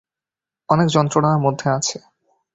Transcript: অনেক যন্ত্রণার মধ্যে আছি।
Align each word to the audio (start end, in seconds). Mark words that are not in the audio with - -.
অনেক 0.69 0.87
যন্ত্রণার 0.87 1.37
মধ্যে 1.39 1.67
আছি। 1.77 1.97